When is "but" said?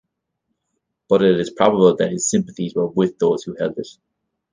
1.09-1.21